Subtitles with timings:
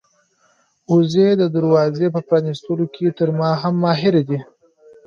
[0.93, 4.39] وزې د دروازې په پرانيستلو کې تر ما هم ماهرې دي.